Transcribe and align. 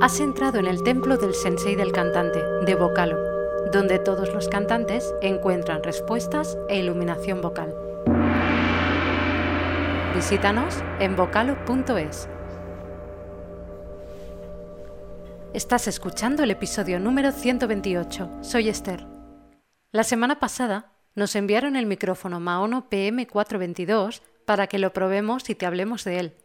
Has 0.00 0.20
entrado 0.20 0.58
en 0.58 0.66
el 0.66 0.82
templo 0.82 1.16
del 1.16 1.34
sensei 1.34 1.74
del 1.74 1.92
cantante, 1.92 2.40
de 2.64 2.74
Vocalo, 2.74 3.16
donde 3.72 3.98
todos 3.98 4.32
los 4.32 4.48
cantantes 4.48 5.12
encuentran 5.22 5.82
respuestas 5.82 6.56
e 6.68 6.78
iluminación 6.78 7.40
vocal. 7.40 7.74
Visítanos 10.14 10.82
en 11.00 11.16
vocalo.es. 11.16 12.28
Estás 15.52 15.88
escuchando 15.88 16.42
el 16.42 16.50
episodio 16.50 17.00
número 17.00 17.32
128. 17.32 18.38
Soy 18.40 18.68
Esther. 18.68 19.06
La 19.92 20.04
semana 20.04 20.38
pasada 20.40 20.92
nos 21.14 21.34
enviaron 21.36 21.76
el 21.76 21.86
micrófono 21.86 22.40
Maono 22.40 22.88
PM422 22.88 24.22
para 24.44 24.66
que 24.66 24.78
lo 24.78 24.92
probemos 24.92 25.50
y 25.50 25.54
te 25.54 25.66
hablemos 25.66 26.04
de 26.04 26.18
él. 26.20 26.36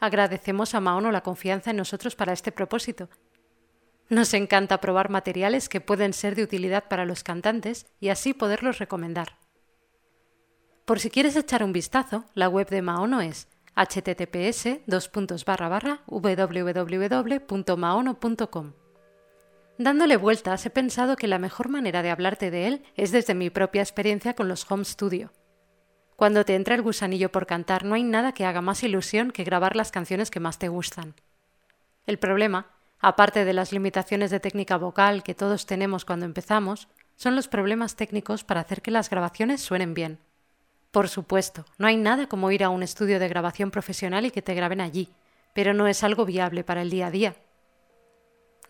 Agradecemos 0.00 0.74
a 0.74 0.80
Maono 0.80 1.10
la 1.10 1.22
confianza 1.22 1.70
en 1.70 1.76
nosotros 1.76 2.16
para 2.16 2.32
este 2.32 2.52
propósito. 2.52 3.08
Nos 4.08 4.34
encanta 4.34 4.80
probar 4.80 5.10
materiales 5.10 5.68
que 5.68 5.80
pueden 5.80 6.12
ser 6.12 6.36
de 6.36 6.44
utilidad 6.44 6.84
para 6.88 7.04
los 7.04 7.24
cantantes 7.24 7.86
y 7.98 8.10
así 8.10 8.34
poderlos 8.34 8.78
recomendar. 8.78 9.38
Por 10.84 11.00
si 11.00 11.10
quieres 11.10 11.34
echar 11.34 11.64
un 11.64 11.72
vistazo, 11.72 12.24
la 12.34 12.48
web 12.48 12.68
de 12.68 12.82
Maono 12.82 13.20
es 13.20 13.48
https 13.74 14.80
www.maono.com. 16.06 17.52
Dándole 19.78 20.16
vueltas, 20.16 20.64
he 20.64 20.70
pensado 20.70 21.16
que 21.16 21.26
la 21.26 21.38
mejor 21.38 21.68
manera 21.68 22.02
de 22.02 22.10
hablarte 22.10 22.50
de 22.50 22.66
él 22.68 22.84
es 22.94 23.12
desde 23.12 23.34
mi 23.34 23.50
propia 23.50 23.82
experiencia 23.82 24.34
con 24.34 24.48
los 24.48 24.70
home 24.70 24.84
studio. 24.84 25.32
Cuando 26.16 26.46
te 26.46 26.54
entra 26.54 26.74
el 26.74 26.82
gusanillo 26.82 27.30
por 27.30 27.46
cantar, 27.46 27.84
no 27.84 27.94
hay 27.94 28.02
nada 28.02 28.32
que 28.32 28.46
haga 28.46 28.62
más 28.62 28.82
ilusión 28.82 29.30
que 29.30 29.44
grabar 29.44 29.76
las 29.76 29.92
canciones 29.92 30.30
que 30.30 30.40
más 30.40 30.58
te 30.58 30.68
gustan. 30.68 31.14
El 32.06 32.18
problema, 32.18 32.70
aparte 33.00 33.44
de 33.44 33.52
las 33.52 33.70
limitaciones 33.70 34.30
de 34.30 34.40
técnica 34.40 34.78
vocal 34.78 35.22
que 35.22 35.34
todos 35.34 35.66
tenemos 35.66 36.06
cuando 36.06 36.24
empezamos, 36.24 36.88
son 37.16 37.36
los 37.36 37.48
problemas 37.48 37.96
técnicos 37.96 38.44
para 38.44 38.60
hacer 38.62 38.80
que 38.80 38.90
las 38.90 39.10
grabaciones 39.10 39.60
suenen 39.60 39.92
bien. 39.92 40.18
Por 40.90 41.08
supuesto, 41.08 41.66
no 41.76 41.86
hay 41.86 41.98
nada 41.98 42.26
como 42.26 42.50
ir 42.50 42.64
a 42.64 42.70
un 42.70 42.82
estudio 42.82 43.18
de 43.18 43.28
grabación 43.28 43.70
profesional 43.70 44.24
y 44.24 44.30
que 44.30 44.40
te 44.40 44.54
graben 44.54 44.80
allí, 44.80 45.10
pero 45.52 45.74
no 45.74 45.86
es 45.86 46.02
algo 46.02 46.24
viable 46.24 46.64
para 46.64 46.80
el 46.80 46.88
día 46.88 47.08
a 47.08 47.10
día. 47.10 47.36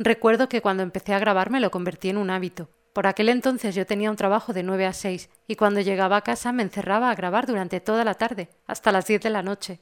Recuerdo 0.00 0.48
que 0.48 0.60
cuando 0.60 0.83
empecé 0.83 1.14
a 1.14 1.20
grabar 1.20 1.50
me 1.50 1.60
lo 1.60 1.70
convertí 1.70 2.08
en 2.08 2.16
un 2.16 2.31
hábito, 2.31 2.69
por 2.97 3.06
aquel 3.06 3.28
entonces 3.28 3.75
yo 3.75 3.84
tenía 3.84 4.11
un 4.11 4.16
trabajo 4.16 4.55
de 4.55 4.62
nueve 4.62 4.86
a 4.86 4.94
seis 4.94 5.28
y 5.47 5.56
cuando 5.56 5.83
llegaba 5.83 6.16
a 6.16 6.22
casa 6.22 6.50
me 6.50 6.62
encerraba 6.62 7.11
a 7.11 7.14
grabar 7.14 7.47
durante 7.47 7.78
toda 7.78 8.05
la 8.05 8.14
tarde, 8.14 8.48
hasta 8.66 8.91
las 8.91 9.06
diez 9.06 9.20
de 9.20 9.28
la 9.28 9.42
noche. 9.42 9.80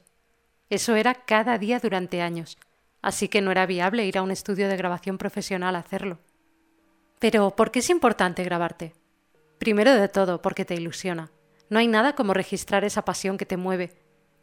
Eso 0.69 0.95
era 0.95 1.13
cada 1.13 1.57
día 1.57 1.79
durante 1.79 2.21
años, 2.21 2.57
así 3.01 3.29
que 3.29 3.39
no 3.39 3.51
era 3.51 3.65
viable 3.67 4.05
ir 4.05 4.17
a 4.17 4.21
un 4.21 4.31
estudio 4.31 4.67
de 4.67 4.75
grabación 4.75 5.17
profesional 5.17 5.77
a 5.77 5.79
hacerlo. 5.79 6.19
Pero, 7.19 7.55
¿por 7.55 7.71
qué 7.71 7.79
es 7.79 7.89
importante 7.89 8.43
grabarte? 8.43 8.91
Primero 9.59 9.95
de 9.95 10.09
todo, 10.09 10.41
porque 10.41 10.65
te 10.65 10.75
ilusiona. 10.75 11.31
No 11.69 11.79
hay 11.79 11.87
nada 11.87 12.15
como 12.15 12.33
registrar 12.33 12.83
esa 12.83 13.05
pasión 13.05 13.37
que 13.37 13.45
te 13.45 13.55
mueve, 13.55 13.95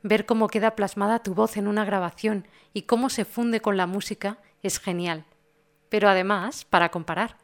ver 0.03 0.25
cómo 0.25 0.49
queda 0.49 0.77
plasmada 0.77 1.23
tu 1.23 1.35
voz 1.35 1.59
en 1.59 1.69
una 1.69 1.85
grabación 1.85 2.49
y 2.73 2.85
cómo 2.85 3.11
se 3.11 3.27
funde 3.27 3.61
con 3.61 3.77
la 3.77 3.87
música 3.87 4.39
es 4.63 4.79
genial. 4.79 5.27
Pero 5.91 6.09
además, 6.09 6.65
para 6.65 6.89
comparar. 6.89 7.42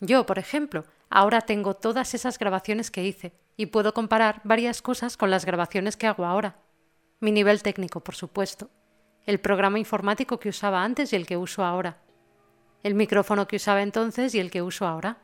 Yo, 0.00 0.26
por 0.26 0.38
ejemplo, 0.38 0.84
ahora 1.08 1.40
tengo 1.40 1.74
todas 1.74 2.14
esas 2.14 2.38
grabaciones 2.38 2.90
que 2.90 3.04
hice 3.04 3.32
y 3.56 3.66
puedo 3.66 3.94
comparar 3.94 4.40
varias 4.44 4.82
cosas 4.82 5.16
con 5.16 5.30
las 5.30 5.44
grabaciones 5.46 5.96
que 5.96 6.06
hago 6.06 6.26
ahora. 6.26 6.56
Mi 7.20 7.32
nivel 7.32 7.62
técnico, 7.62 8.00
por 8.00 8.14
supuesto. 8.14 8.70
El 9.24 9.40
programa 9.40 9.78
informático 9.78 10.38
que 10.38 10.50
usaba 10.50 10.84
antes 10.84 11.12
y 11.12 11.16
el 11.16 11.26
que 11.26 11.36
uso 11.36 11.64
ahora. 11.64 11.98
El 12.82 12.94
micrófono 12.94 13.48
que 13.48 13.56
usaba 13.56 13.82
entonces 13.82 14.34
y 14.34 14.38
el 14.38 14.50
que 14.50 14.62
uso 14.62 14.86
ahora. 14.86 15.18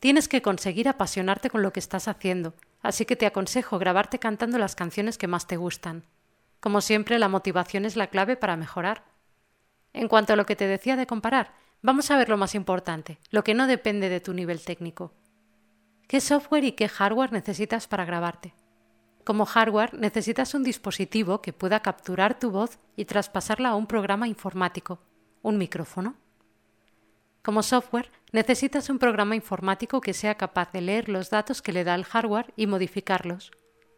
Tienes 0.00 0.28
que 0.28 0.42
conseguir 0.42 0.88
apasionarte 0.88 1.48
con 1.48 1.62
lo 1.62 1.72
que 1.72 1.80
estás 1.80 2.08
haciendo, 2.08 2.54
así 2.82 3.06
que 3.06 3.16
te 3.16 3.24
aconsejo 3.24 3.78
grabarte 3.78 4.18
cantando 4.18 4.58
las 4.58 4.76
canciones 4.76 5.16
que 5.16 5.26
más 5.26 5.46
te 5.46 5.56
gustan. 5.56 6.04
Como 6.60 6.82
siempre, 6.82 7.18
la 7.18 7.28
motivación 7.28 7.86
es 7.86 7.96
la 7.96 8.08
clave 8.08 8.36
para 8.36 8.56
mejorar. 8.56 9.04
En 9.94 10.08
cuanto 10.08 10.34
a 10.34 10.36
lo 10.36 10.44
que 10.44 10.56
te 10.56 10.66
decía 10.66 10.96
de 10.96 11.06
comparar, 11.06 11.54
Vamos 11.84 12.10
a 12.10 12.16
ver 12.16 12.30
lo 12.30 12.38
más 12.38 12.54
importante, 12.54 13.18
lo 13.28 13.44
que 13.44 13.52
no 13.52 13.66
depende 13.66 14.08
de 14.08 14.18
tu 14.18 14.32
nivel 14.32 14.64
técnico. 14.64 15.12
¿Qué 16.08 16.22
software 16.22 16.64
y 16.64 16.72
qué 16.72 16.88
hardware 16.88 17.30
necesitas 17.30 17.88
para 17.88 18.06
grabarte? 18.06 18.54
Como 19.22 19.44
hardware 19.44 19.92
necesitas 19.92 20.54
un 20.54 20.64
dispositivo 20.64 21.42
que 21.42 21.52
pueda 21.52 21.80
capturar 21.80 22.38
tu 22.38 22.50
voz 22.50 22.78
y 22.96 23.04
traspasarla 23.04 23.68
a 23.68 23.74
un 23.74 23.86
programa 23.86 24.26
informático, 24.26 24.98
un 25.42 25.58
micrófono. 25.58 26.14
Como 27.42 27.62
software 27.62 28.10
necesitas 28.32 28.88
un 28.88 28.98
programa 28.98 29.36
informático 29.36 30.00
que 30.00 30.14
sea 30.14 30.36
capaz 30.36 30.72
de 30.72 30.80
leer 30.80 31.10
los 31.10 31.28
datos 31.28 31.60
que 31.60 31.74
le 31.74 31.84
da 31.84 31.94
el 31.96 32.06
hardware 32.06 32.54
y 32.56 32.66
modificarlos. 32.66 33.50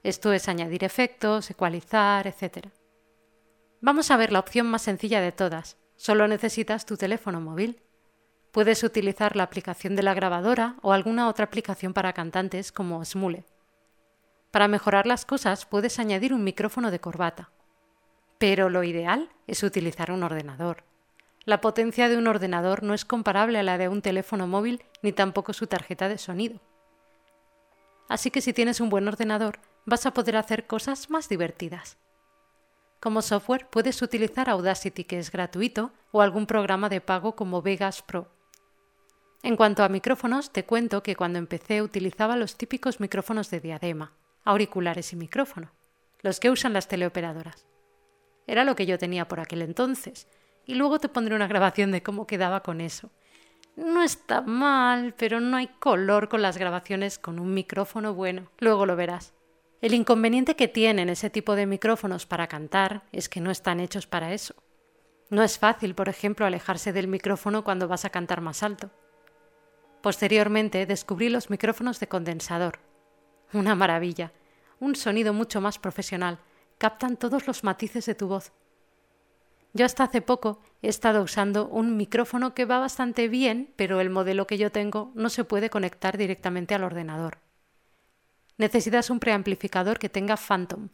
Esto 0.03 0.33
es 0.33 0.49
añadir 0.49 0.83
efectos, 0.83 1.53
ecualizar, 1.53 2.27
etc. 2.27 2.67
Vamos 3.81 4.11
a 4.11 4.17
ver 4.17 4.33
la 4.33 4.41
opción 4.41 4.67
más 4.67 4.83
sencilla 4.83 5.21
de 5.21 5.31
todas, 5.31 5.77
Solo 5.97 6.29
necesitas 6.29 6.87
tu 6.87 6.97
teléfono 6.97 7.41
móvil. 7.41 7.83
Puedes 8.53 8.83
utilizar 8.84 9.37
la 9.37 9.43
aplicación 9.43 9.97
de 9.97 10.03
la 10.03 10.15
grabadora 10.15 10.77
o 10.83 10.93
alguna 10.93 11.29
otra 11.29 11.47
aplicación 11.47 11.93
para 11.93 12.12
cantantes 12.12 12.73
como 12.73 13.05
Smule. 13.05 13.45
Para 14.51 14.69
mejorar 14.69 15.06
las 15.06 15.25
cosas 15.25 15.67
puedes 15.67 15.99
añadir 15.99 16.33
un 16.33 16.45
micrófono 16.45 16.91
de 16.91 17.01
corbata. 17.01 17.51
Pero 18.39 18.71
lo 18.71 18.85
ideal 18.85 19.31
es 19.47 19.62
utilizar 19.62 20.11
un 20.11 20.23
ordenador. 20.23 20.85
La 21.45 21.61
potencia 21.61 22.09
de 22.09 22.17
un 22.17 22.27
ordenador 22.27 22.83
no 22.83 22.93
es 22.93 23.05
comparable 23.05 23.59
a 23.59 23.62
la 23.62 23.79
de 23.79 23.89
un 23.89 24.03
teléfono 24.03 24.47
móvil 24.47 24.83
ni 25.03 25.12
tampoco 25.12 25.53
su 25.53 25.67
tarjeta 25.67 26.09
de 26.09 26.19
sonido. 26.19 26.61
Así 28.09 28.31
que 28.31 28.41
si 28.41 28.53
tienes 28.53 28.81
un 28.81 28.91
buen 28.91 29.09
ordenador 29.09 29.61
vas 29.85 30.06
a 30.06 30.12
poder 30.12 30.37
hacer 30.37 30.67
cosas 30.67 31.11
más 31.11 31.29
divertidas. 31.29 31.99
Como 33.01 33.23
software 33.23 33.69
puedes 33.71 34.01
utilizar 34.03 34.49
Audacity, 34.49 35.05
que 35.05 35.19
es 35.19 35.31
gratuito, 35.31 35.93
o 36.12 36.23
algún 36.23 36.47
programa 36.47 36.89
de 36.89 37.01
pago 37.01 37.37
como 37.37 37.62
Vegas 37.62 38.03
Pro. 38.03 38.29
En 39.43 39.57
cuanto 39.57 39.84
a 39.84 39.89
micrófonos, 39.89 40.53
te 40.53 40.65
cuento 40.65 41.03
que 41.03 41.15
cuando 41.15 41.39
empecé 41.39 41.83
utilizaba 41.83 42.37
los 42.37 42.56
típicos 42.56 43.01
micrófonos 43.01 43.51
de 43.51 43.61
diadema, 43.61 44.12
auriculares 44.45 45.12
y 45.12 45.17
micrófono, 45.17 45.73
los 46.21 46.41
que 46.41 46.51
usan 46.51 46.73
las 46.73 46.89
teleoperadoras. 46.89 47.67
Era 48.47 48.65
lo 48.65 48.75
que 48.75 48.87
yo 48.87 48.99
tenía 48.99 49.29
por 49.29 49.41
aquel 49.41 49.62
entonces, 49.62 50.27
y 50.65 50.75
luego 50.75 50.99
te 50.99 51.09
pondré 51.09 51.37
una 51.37 51.47
grabación 51.47 51.93
de 51.93 52.03
cómo 52.03 52.27
quedaba 52.27 52.62
con 52.62 52.81
eso. 52.81 53.11
No 53.77 54.03
está 54.03 54.41
mal, 54.41 55.15
pero 55.17 55.39
no 55.39 55.59
hay 55.59 55.69
color 55.69 56.29
con 56.29 56.43
las 56.43 56.56
grabaciones 56.56 57.19
con 57.19 57.39
un 57.39 57.53
micrófono 57.53 58.15
bueno. 58.15 58.51
Luego 58.59 58.87
lo 58.87 58.97
verás. 58.97 59.35
El 59.82 59.92
inconveniente 59.92 60.56
que 60.56 60.69
tienen 60.69 61.10
ese 61.10 61.28
tipo 61.28 61.54
de 61.54 61.66
micrófonos 61.66 62.25
para 62.25 62.47
cantar 62.47 63.03
es 63.12 63.28
que 63.28 63.41
no 63.41 63.50
están 63.50 63.78
hechos 63.78 64.06
para 64.06 64.32
eso. 64.32 64.54
No 65.28 65.42
es 65.42 65.59
fácil, 65.59 65.94
por 65.94 66.09
ejemplo, 66.09 66.47
alejarse 66.47 66.94
del 66.94 67.09
micrófono 67.09 67.62
cuando 67.62 67.87
vas 67.87 68.06
a 68.06 68.10
cantar 68.10 68.41
más 68.41 68.62
alto. 68.62 68.91
Posteriormente 70.00 70.87
descubrí 70.87 71.28
los 71.28 71.50
micrófonos 71.50 72.00
de 72.00 72.09
condensador. 72.09 72.78
Una 73.53 73.75
maravilla, 73.75 74.32
un 74.81 74.97
sonido 74.97 75.34
mucho 75.34 75.60
más 75.60 75.78
profesional, 75.78 76.38
captan 76.78 77.19
todos 77.19 77.47
los 77.47 77.62
matices 77.62 78.06
de 78.06 78.14
tu 78.14 78.28
voz. 78.28 78.53
Yo 79.75 79.84
hasta 79.84 80.04
hace 80.04 80.22
poco 80.22 80.62
he 80.81 80.88
estado 80.88 81.22
usando 81.22 81.69
un 81.69 81.98
micrófono 81.98 82.54
que 82.54 82.64
va 82.64 82.78
bastante 82.78 83.28
bien, 83.28 83.75
pero 83.76 84.00
el 84.00 84.08
modelo 84.08 84.47
que 84.47 84.56
yo 84.56 84.72
tengo 84.72 85.12
no 85.14 85.28
se 85.28 85.44
puede 85.44 85.69
conectar 85.69 86.16
directamente 86.16 86.75
al 86.75 86.84
ordenador 86.84 87.46
necesitas 88.59 89.11
un 89.11 89.21
preamplificador 89.21 89.99
que 89.99 90.09
tenga 90.09 90.37
Phantom. 90.37 90.89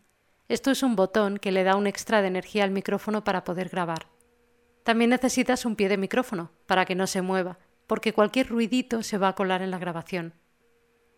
Esto 0.48 0.70
es 0.70 0.82
un 0.82 0.96
botón 0.96 1.38
que 1.38 1.52
le 1.52 1.64
da 1.64 1.76
un 1.76 1.86
extra 1.86 2.20
de 2.20 2.28
energía 2.28 2.64
al 2.64 2.70
micrófono 2.70 3.24
para 3.24 3.44
poder 3.44 3.68
grabar. 3.68 4.08
También 4.82 5.10
necesitas 5.10 5.64
un 5.64 5.76
pie 5.76 5.88
de 5.88 5.96
micrófono 5.96 6.50
para 6.66 6.84
que 6.84 6.96
no 6.96 7.06
se 7.06 7.22
mueva, 7.22 7.58
porque 7.86 8.12
cualquier 8.12 8.48
ruidito 8.48 9.02
se 9.02 9.18
va 9.18 9.28
a 9.28 9.34
colar 9.34 9.62
en 9.62 9.70
la 9.70 9.78
grabación. 9.78 10.34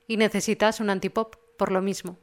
Y 0.06 0.18
necesitas 0.18 0.80
un 0.80 0.90
antipop, 0.90 1.36
por 1.56 1.72
lo 1.72 1.80
mismo. 1.80 2.18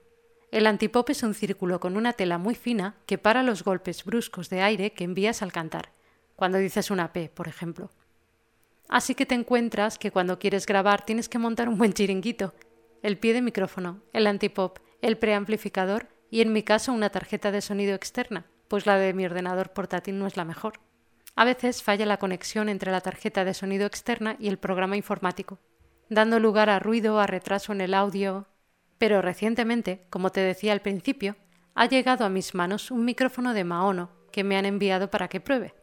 El 0.51 0.68
antipop 0.68 1.09
es 1.09 1.23
un 1.23 1.33
círculo 1.33 1.79
con 1.79 1.97
una 1.97 2.13
tela 2.13 2.38
muy 2.38 2.53
fina 2.53 2.97
que 3.07 3.18
para 3.18 3.41
los 3.41 3.63
golpes 3.63 4.03
bruscos 4.03 4.50
de 4.50 4.62
aire 4.62 4.94
que 4.94 5.03
envías 5.03 5.41
al 5.41 5.51
cantar, 5.51 5.94
cuando 6.35 6.59
dices 6.59 6.91
una 6.91 7.12
P, 7.12 7.29
por 7.29 7.47
ejemplo. 7.47 7.89
Así 8.88 9.15
que 9.15 9.25
te 9.25 9.33
encuentras 9.33 9.97
que 9.97 10.12
cuando 10.12 10.38
quieres 10.38 10.65
grabar 10.65 11.06
tienes 11.06 11.29
que 11.29 11.39
montar 11.39 11.69
un 11.69 11.77
buen 11.77 11.94
chiringuito 11.94 12.53
el 13.01 13.18
pie 13.18 13.33
de 13.33 13.42
micrófono, 13.42 14.01
el 14.13 14.27
antipop, 14.27 14.80
el 15.01 15.18
preamplificador 15.18 16.07
y 16.30 16.42
en 16.42 16.53
mi 16.53 16.63
caso 16.63 16.94
una 16.94 17.09
tarjeta 17.09 17.51
de 17.51 17.62
sonido 17.62 17.95
externa, 17.95 18.45
pues 18.68 18.86
la 18.86 18.98
de 18.98 19.13
mi 19.13 19.25
ordenador 19.25 19.71
portátil 19.71 20.18
no 20.18 20.27
es 20.27 20.38
la 20.38 20.45
mejor. 20.45 20.80
A 21.36 21.45
veces 21.45 21.81
falla 21.81 22.06
la 22.06 22.18
conexión 22.18 22.69
entre 22.69 22.92
la 22.92 23.01
tarjeta 23.01 23.44
de 23.44 23.53
sonido 23.53 23.86
externa 23.86 24.36
y 24.39 24.48
el 24.48 24.57
programa 24.57 24.98
informático, 24.98 25.59
dando 26.09 26.39
lugar 26.39 26.69
a 26.69 26.80
ruido, 26.80 27.19
a 27.19 27.27
retraso 27.27 27.74
en 27.74 27.81
el 27.81 27.94
audio. 27.94 28.48
Pero 28.98 29.21
recientemente, 29.21 30.06
como 30.09 30.31
te 30.31 30.42
decía 30.42 30.74
al 30.74 30.81
principio, 30.81 31.36
ha 31.74 31.86
llegado 31.88 32.25
a 32.25 32.30
mis 32.30 32.54
manos 32.54 32.92
un 32.92 33.06
micrófono 33.06 33.54
de 33.54 33.63
Maono 33.63 34.12
que 34.31 34.44
me 34.44 34.57
han 34.57 34.65
enviado 34.65 35.09
para 35.09 35.27
que 35.27 35.39
pruebe. 35.42 35.74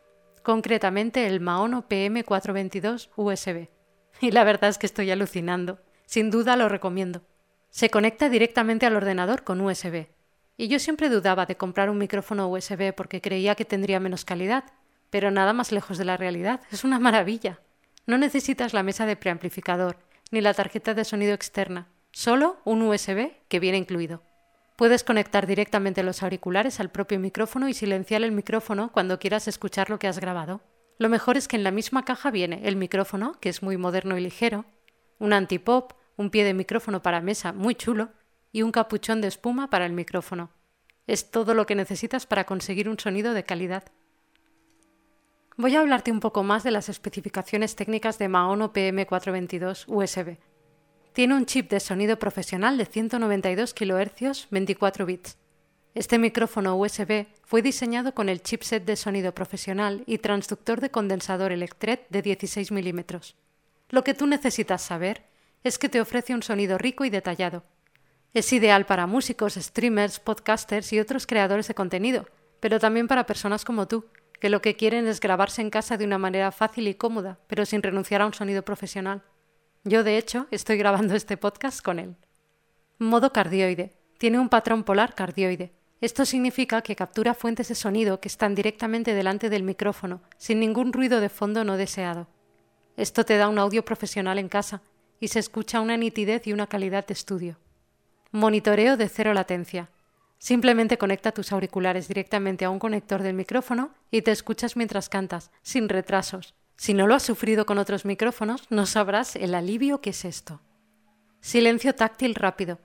concretamente 0.42 1.26
el 1.26 1.40
Maono 1.40 1.88
PM422 1.88 3.10
USB. 3.16 3.68
Y 4.20 4.30
la 4.30 4.44
verdad 4.44 4.70
es 4.70 4.78
que 4.78 4.86
estoy 4.86 5.10
alucinando. 5.10 5.78
Sin 6.08 6.30
duda 6.30 6.56
lo 6.56 6.70
recomiendo. 6.70 7.20
Se 7.68 7.90
conecta 7.90 8.30
directamente 8.30 8.86
al 8.86 8.96
ordenador 8.96 9.44
con 9.44 9.60
USB. 9.60 10.06
Y 10.56 10.68
yo 10.68 10.78
siempre 10.78 11.10
dudaba 11.10 11.44
de 11.44 11.58
comprar 11.58 11.90
un 11.90 11.98
micrófono 11.98 12.48
USB 12.48 12.94
porque 12.94 13.20
creía 13.20 13.54
que 13.54 13.66
tendría 13.66 14.00
menos 14.00 14.24
calidad, 14.24 14.64
pero 15.10 15.30
nada 15.30 15.52
más 15.52 15.70
lejos 15.70 15.98
de 15.98 16.06
la 16.06 16.16
realidad. 16.16 16.62
Es 16.72 16.82
una 16.82 16.98
maravilla. 16.98 17.60
No 18.06 18.16
necesitas 18.16 18.72
la 18.72 18.82
mesa 18.82 19.04
de 19.04 19.16
preamplificador, 19.16 19.98
ni 20.30 20.40
la 20.40 20.54
tarjeta 20.54 20.94
de 20.94 21.04
sonido 21.04 21.34
externa, 21.34 21.88
solo 22.10 22.56
un 22.64 22.80
USB 22.80 23.32
que 23.48 23.60
viene 23.60 23.76
incluido. 23.76 24.22
Puedes 24.76 25.04
conectar 25.04 25.46
directamente 25.46 26.02
los 26.02 26.22
auriculares 26.22 26.80
al 26.80 26.88
propio 26.88 27.20
micrófono 27.20 27.68
y 27.68 27.74
silenciar 27.74 28.22
el 28.22 28.32
micrófono 28.32 28.92
cuando 28.92 29.18
quieras 29.18 29.46
escuchar 29.46 29.90
lo 29.90 29.98
que 29.98 30.08
has 30.08 30.20
grabado. 30.20 30.62
Lo 30.96 31.10
mejor 31.10 31.36
es 31.36 31.48
que 31.48 31.56
en 31.56 31.64
la 31.64 31.70
misma 31.70 32.06
caja 32.06 32.30
viene 32.30 32.62
el 32.64 32.76
micrófono, 32.76 33.34
que 33.40 33.50
es 33.50 33.62
muy 33.62 33.76
moderno 33.76 34.16
y 34.16 34.22
ligero, 34.22 34.64
un 35.18 35.32
antipop, 35.32 35.97
un 36.18 36.28
pie 36.28 36.44
de 36.44 36.52
micrófono 36.52 37.00
para 37.00 37.22
mesa 37.22 37.52
muy 37.52 37.74
chulo 37.74 38.10
y 38.52 38.62
un 38.62 38.72
capuchón 38.72 39.22
de 39.22 39.28
espuma 39.28 39.70
para 39.70 39.86
el 39.86 39.92
micrófono. 39.92 40.50
Es 41.06 41.30
todo 41.30 41.54
lo 41.54 41.64
que 41.64 41.74
necesitas 41.74 42.26
para 42.26 42.44
conseguir 42.44 42.88
un 42.88 42.98
sonido 42.98 43.32
de 43.32 43.44
calidad. 43.44 43.84
Voy 45.56 45.74
a 45.74 45.80
hablarte 45.80 46.12
un 46.12 46.20
poco 46.20 46.42
más 46.42 46.64
de 46.64 46.70
las 46.70 46.88
especificaciones 46.88 47.76
técnicas 47.76 48.18
de 48.18 48.28
Maono 48.28 48.72
PM422 48.72 49.84
USB. 49.86 50.36
Tiene 51.12 51.34
un 51.34 51.46
chip 51.46 51.70
de 51.70 51.80
sonido 51.80 52.18
profesional 52.18 52.76
de 52.76 52.84
192 52.84 53.72
kHz 53.74 54.48
24 54.50 55.06
bits. 55.06 55.38
Este 55.94 56.18
micrófono 56.18 56.76
USB 56.76 57.26
fue 57.42 57.62
diseñado 57.62 58.14
con 58.14 58.28
el 58.28 58.42
chipset 58.42 58.84
de 58.84 58.94
sonido 58.96 59.34
profesional 59.34 60.04
y 60.06 60.18
transductor 60.18 60.80
de 60.80 60.90
condensador 60.90 61.50
Electret 61.50 62.06
de 62.10 62.22
16 62.22 62.70
mm. 62.70 63.00
Lo 63.90 64.04
que 64.04 64.14
tú 64.14 64.26
necesitas 64.26 64.82
saber 64.82 65.27
es 65.64 65.78
que 65.78 65.88
te 65.88 66.00
ofrece 66.00 66.34
un 66.34 66.42
sonido 66.42 66.78
rico 66.78 67.04
y 67.04 67.10
detallado. 67.10 67.64
Es 68.34 68.52
ideal 68.52 68.86
para 68.86 69.06
músicos, 69.06 69.54
streamers, 69.54 70.20
podcasters 70.20 70.92
y 70.92 71.00
otros 71.00 71.26
creadores 71.26 71.68
de 71.68 71.74
contenido, 71.74 72.26
pero 72.60 72.78
también 72.78 73.08
para 73.08 73.26
personas 73.26 73.64
como 73.64 73.88
tú, 73.88 74.06
que 74.40 74.50
lo 74.50 74.62
que 74.62 74.76
quieren 74.76 75.06
es 75.06 75.20
grabarse 75.20 75.62
en 75.62 75.70
casa 75.70 75.96
de 75.96 76.04
una 76.04 76.18
manera 76.18 76.52
fácil 76.52 76.86
y 76.88 76.94
cómoda, 76.94 77.38
pero 77.46 77.66
sin 77.66 77.82
renunciar 77.82 78.22
a 78.22 78.26
un 78.26 78.34
sonido 78.34 78.62
profesional. 78.62 79.22
Yo, 79.84 80.04
de 80.04 80.18
hecho, 80.18 80.46
estoy 80.50 80.76
grabando 80.76 81.14
este 81.14 81.36
podcast 81.36 81.82
con 81.82 81.98
él. 81.98 82.16
Modo 82.98 83.32
cardioide. 83.32 83.96
Tiene 84.18 84.38
un 84.38 84.48
patrón 84.48 84.84
polar 84.84 85.14
cardioide. 85.14 85.72
Esto 86.00 86.24
significa 86.24 86.82
que 86.82 86.96
captura 86.96 87.34
fuentes 87.34 87.68
de 87.68 87.74
sonido 87.74 88.20
que 88.20 88.28
están 88.28 88.54
directamente 88.54 89.14
delante 89.14 89.50
del 89.50 89.62
micrófono, 89.62 90.20
sin 90.36 90.60
ningún 90.60 90.92
ruido 90.92 91.20
de 91.20 91.28
fondo 91.28 91.64
no 91.64 91.76
deseado. 91.76 92.28
Esto 92.96 93.24
te 93.24 93.36
da 93.36 93.48
un 93.48 93.58
audio 93.58 93.84
profesional 93.84 94.38
en 94.38 94.48
casa 94.48 94.82
y 95.20 95.28
se 95.28 95.38
escucha 95.38 95.80
una 95.80 95.96
nitidez 95.96 96.46
y 96.46 96.52
una 96.52 96.66
calidad 96.66 97.06
de 97.06 97.14
estudio. 97.14 97.58
Monitoreo 98.30 98.96
de 98.96 99.08
cero 99.08 99.34
latencia. 99.34 99.90
Simplemente 100.38 100.98
conecta 100.98 101.32
tus 101.32 101.52
auriculares 101.52 102.08
directamente 102.08 102.64
a 102.64 102.70
un 102.70 102.78
conector 102.78 103.22
del 103.22 103.34
micrófono 103.34 103.90
y 104.10 104.22
te 104.22 104.30
escuchas 104.30 104.76
mientras 104.76 105.08
cantas, 105.08 105.50
sin 105.62 105.88
retrasos. 105.88 106.54
Si 106.76 106.94
no 106.94 107.06
lo 107.06 107.14
has 107.14 107.24
sufrido 107.24 107.66
con 107.66 107.78
otros 107.78 108.04
micrófonos, 108.04 108.62
no 108.70 108.86
sabrás 108.86 109.34
el 109.34 109.54
alivio 109.54 110.00
que 110.00 110.10
es 110.10 110.24
esto. 110.24 110.60
Silencio 111.40 111.94
táctil 111.94 112.34
rápido. 112.36 112.78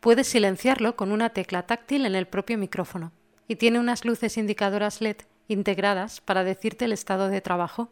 Puedes 0.00 0.28
silenciarlo 0.28 0.94
con 0.94 1.10
una 1.10 1.30
tecla 1.30 1.62
táctil 1.62 2.06
en 2.06 2.14
el 2.14 2.26
propio 2.26 2.58
micrófono 2.58 3.12
y 3.48 3.56
tiene 3.56 3.80
unas 3.80 4.04
luces 4.04 4.36
indicadoras 4.36 5.00
LED 5.00 5.16
integradas 5.48 6.20
para 6.20 6.44
decirte 6.44 6.84
el 6.84 6.92
estado 6.92 7.28
de 7.28 7.40
trabajo. 7.40 7.90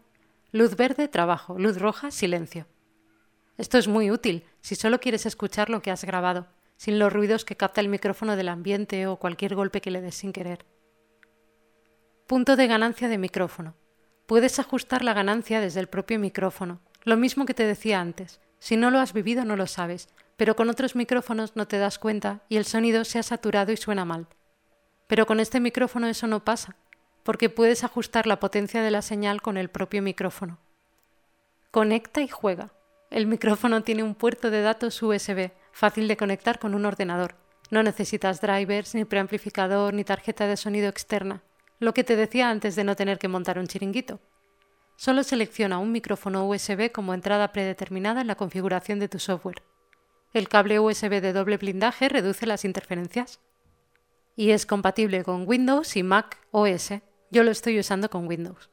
Luz 0.52 0.76
verde, 0.76 1.08
trabajo. 1.08 1.58
Luz 1.58 1.80
roja, 1.80 2.10
silencio. 2.10 2.66
Esto 3.60 3.76
es 3.76 3.88
muy 3.88 4.10
útil 4.10 4.46
si 4.62 4.74
solo 4.74 5.00
quieres 5.00 5.26
escuchar 5.26 5.68
lo 5.68 5.82
que 5.82 5.90
has 5.90 6.04
grabado 6.04 6.46
sin 6.78 6.98
los 6.98 7.12
ruidos 7.12 7.44
que 7.44 7.58
capta 7.58 7.82
el 7.82 7.90
micrófono 7.90 8.34
del 8.34 8.48
ambiente 8.48 9.06
o 9.06 9.16
cualquier 9.16 9.54
golpe 9.54 9.82
que 9.82 9.90
le 9.90 10.00
des 10.00 10.14
sin 10.14 10.32
querer. 10.32 10.64
Punto 12.26 12.56
de 12.56 12.66
ganancia 12.66 13.06
de 13.08 13.18
micrófono. 13.18 13.74
Puedes 14.24 14.58
ajustar 14.58 15.04
la 15.04 15.12
ganancia 15.12 15.60
desde 15.60 15.78
el 15.80 15.88
propio 15.88 16.18
micrófono, 16.18 16.80
lo 17.04 17.18
mismo 17.18 17.44
que 17.44 17.52
te 17.52 17.66
decía 17.66 18.00
antes. 18.00 18.40
Si 18.60 18.78
no 18.78 18.90
lo 18.90 18.98
has 18.98 19.12
vivido 19.12 19.44
no 19.44 19.56
lo 19.56 19.66
sabes, 19.66 20.08
pero 20.38 20.56
con 20.56 20.70
otros 20.70 20.96
micrófonos 20.96 21.54
no 21.54 21.68
te 21.68 21.76
das 21.76 21.98
cuenta 21.98 22.40
y 22.48 22.56
el 22.56 22.64
sonido 22.64 23.04
se 23.04 23.18
ha 23.18 23.22
saturado 23.22 23.72
y 23.72 23.76
suena 23.76 24.06
mal. 24.06 24.26
Pero 25.06 25.26
con 25.26 25.38
este 25.38 25.60
micrófono 25.60 26.06
eso 26.06 26.26
no 26.26 26.46
pasa, 26.46 26.76
porque 27.24 27.50
puedes 27.50 27.84
ajustar 27.84 28.26
la 28.26 28.40
potencia 28.40 28.80
de 28.80 28.90
la 28.90 29.02
señal 29.02 29.42
con 29.42 29.58
el 29.58 29.68
propio 29.68 30.00
micrófono. 30.00 30.56
Conecta 31.70 32.22
y 32.22 32.28
juega. 32.28 32.72
El 33.10 33.26
micrófono 33.26 33.82
tiene 33.82 34.04
un 34.04 34.14
puerto 34.14 34.52
de 34.52 34.62
datos 34.62 35.02
USB, 35.02 35.50
fácil 35.72 36.06
de 36.06 36.16
conectar 36.16 36.60
con 36.60 36.76
un 36.76 36.86
ordenador. 36.86 37.34
No 37.68 37.82
necesitas 37.82 38.40
drivers, 38.40 38.94
ni 38.94 39.04
preamplificador, 39.04 39.92
ni 39.94 40.04
tarjeta 40.04 40.46
de 40.46 40.56
sonido 40.56 40.88
externa, 40.88 41.42
lo 41.80 41.92
que 41.92 42.04
te 42.04 42.14
decía 42.14 42.50
antes 42.50 42.76
de 42.76 42.84
no 42.84 42.94
tener 42.94 43.18
que 43.18 43.26
montar 43.26 43.58
un 43.58 43.66
chiringuito. 43.66 44.20
Solo 44.94 45.24
selecciona 45.24 45.78
un 45.78 45.90
micrófono 45.90 46.46
USB 46.46 46.92
como 46.92 47.12
entrada 47.12 47.50
predeterminada 47.50 48.20
en 48.20 48.28
la 48.28 48.36
configuración 48.36 49.00
de 49.00 49.08
tu 49.08 49.18
software. 49.18 49.62
El 50.32 50.48
cable 50.48 50.78
USB 50.78 51.20
de 51.20 51.32
doble 51.32 51.56
blindaje 51.56 52.08
reduce 52.08 52.46
las 52.46 52.64
interferencias. 52.64 53.40
Y 54.36 54.50
es 54.50 54.66
compatible 54.66 55.24
con 55.24 55.48
Windows 55.48 55.96
y 55.96 56.04
Mac 56.04 56.38
OS. 56.52 56.92
Yo 57.32 57.42
lo 57.42 57.50
estoy 57.50 57.80
usando 57.80 58.08
con 58.08 58.28
Windows. 58.28 58.70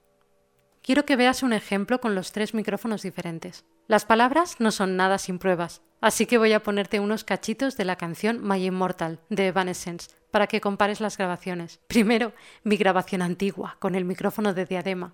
Quiero 0.84 1.06
que 1.06 1.16
veas 1.16 1.42
un 1.42 1.54
ejemplo 1.54 2.00
con 2.00 2.14
los 2.14 2.32
tres 2.32 2.54
micrófonos 2.54 3.02
diferentes. 3.02 3.66
Las 3.88 4.04
palabras 4.04 4.58
no 4.60 4.72
son 4.72 4.98
nada 4.98 5.18
sin 5.18 5.40
pruebas, 5.40 5.82
así 6.02 6.26
que 6.26 6.38
voy 6.38 6.52
a 6.52 6.62
ponerte 6.62 7.00
unos 7.00 7.24
cachitos 7.24 7.78
de 7.78 7.86
la 7.86 7.96
canción 7.96 8.46
My 8.46 8.66
Immortal 8.66 9.22
de 9.30 9.48
Evanescence 9.48 10.10
para 10.30 10.48
que 10.48 10.60
compares 10.60 11.00
las 11.00 11.18
grabaciones. 11.18 11.80
Primero, 11.88 12.34
mi 12.64 12.76
grabación 12.76 13.22
antigua 13.22 13.78
con 13.80 13.96
el 13.96 14.04
micrófono 14.04 14.54
de 14.54 14.66
diadema. 14.66 15.14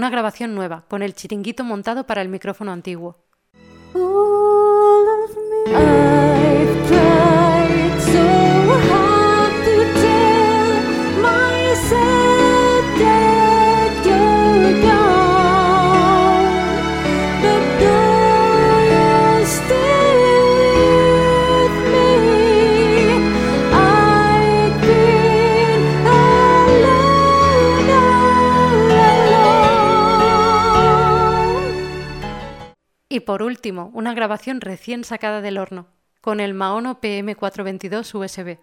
Una 0.00 0.08
grabación 0.08 0.54
nueva, 0.54 0.84
con 0.88 1.02
el 1.02 1.14
chiringuito 1.14 1.62
montado 1.62 2.06
para 2.06 2.22
el 2.22 2.30
micrófono 2.30 2.72
antiguo. 2.72 3.18
Y 33.12 33.20
por 33.20 33.42
último, 33.42 33.90
una 33.92 34.14
grabación 34.14 34.60
recién 34.60 35.02
sacada 35.02 35.40
del 35.40 35.58
horno, 35.58 35.88
con 36.20 36.38
el 36.38 36.54
Maono 36.54 37.00
PM422 37.00 38.14
USB. 38.14 38.58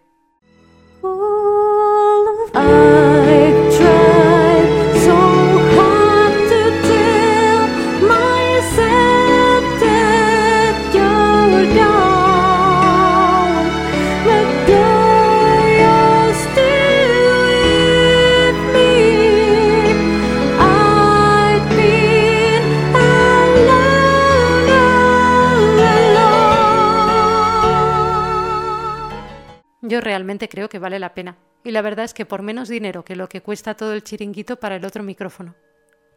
Creo 30.36 30.68
que 30.68 30.78
vale 30.78 30.98
la 30.98 31.14
pena, 31.14 31.38
y 31.64 31.70
la 31.70 31.80
verdad 31.80 32.04
es 32.04 32.12
que 32.12 32.26
por 32.26 32.42
menos 32.42 32.68
dinero 32.68 33.04
que 33.04 33.16
lo 33.16 33.30
que 33.30 33.40
cuesta 33.40 33.74
todo 33.74 33.94
el 33.94 34.04
chiringuito 34.04 34.60
para 34.60 34.76
el 34.76 34.84
otro 34.84 35.02
micrófono. 35.02 35.54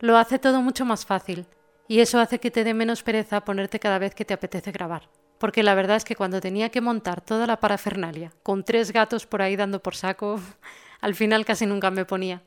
Lo 0.01 0.17
hace 0.17 0.39
todo 0.39 0.61
mucho 0.61 0.83
más 0.83 1.05
fácil, 1.05 1.45
y 1.87 2.01
eso 2.01 2.19
hace 2.19 2.39
que 2.39 2.51
te 2.51 2.65
dé 2.65 2.73
menos 2.73 3.03
pereza 3.03 3.45
ponerte 3.45 3.79
cada 3.79 3.99
vez 3.99 4.13
que 4.13 4.25
te 4.25 4.33
apetece 4.33 4.71
grabar. 4.71 5.09
Porque 5.37 5.63
la 5.63 5.75
verdad 5.75 5.97
es 5.97 6.05
que 6.05 6.15
cuando 6.15 6.41
tenía 6.41 6.69
que 6.69 6.81
montar 6.81 7.21
toda 7.21 7.47
la 7.47 7.59
parafernalia, 7.59 8.33
con 8.43 8.63
tres 8.63 8.91
gatos 8.91 9.25
por 9.25 9.41
ahí 9.41 9.55
dando 9.55 9.81
por 9.81 9.95
saco, 9.95 10.39
al 11.01 11.15
final 11.15 11.45
casi 11.45 11.65
nunca 11.65 11.91
me 11.91 12.05
ponía. 12.05 12.43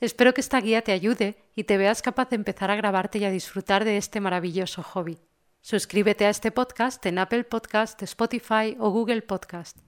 Espero 0.00 0.34
que 0.34 0.40
esta 0.40 0.60
guía 0.60 0.82
te 0.82 0.92
ayude 0.92 1.36
y 1.54 1.64
te 1.64 1.78
veas 1.78 2.02
capaz 2.02 2.28
de 2.28 2.36
empezar 2.36 2.70
a 2.70 2.76
grabarte 2.76 3.18
y 3.18 3.24
a 3.24 3.30
disfrutar 3.30 3.84
de 3.84 3.96
este 3.96 4.20
maravilloso 4.20 4.82
hobby. 4.82 5.18
Suscríbete 5.62 6.26
a 6.26 6.30
este 6.30 6.50
podcast 6.50 7.04
en 7.06 7.18
Apple 7.18 7.44
Podcast, 7.44 8.02
Spotify 8.02 8.76
o 8.78 8.90
Google 8.90 9.22
Podcast. 9.22 9.85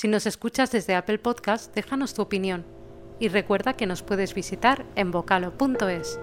Si 0.00 0.08
nos 0.08 0.24
escuchas 0.24 0.72
desde 0.72 0.94
Apple 0.94 1.18
Podcast, 1.18 1.74
déjanos 1.74 2.14
tu 2.14 2.22
opinión 2.22 2.64
y 3.18 3.28
recuerda 3.28 3.74
que 3.74 3.84
nos 3.84 4.02
puedes 4.02 4.32
visitar 4.32 4.86
en 4.96 5.10
vocalo.es. 5.10 6.18